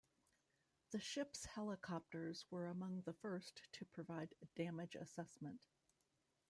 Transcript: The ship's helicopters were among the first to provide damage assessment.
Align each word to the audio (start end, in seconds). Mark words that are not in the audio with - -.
The 0.89 0.99
ship's 0.99 1.45
helicopters 1.45 2.47
were 2.49 2.65
among 2.65 3.01
the 3.03 3.13
first 3.13 3.61
to 3.73 3.85
provide 3.85 4.33
damage 4.55 4.95
assessment. 4.95 5.67